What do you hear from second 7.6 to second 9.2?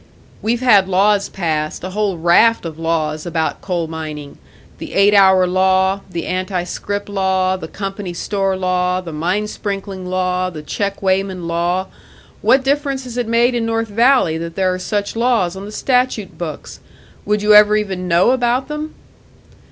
company store law, the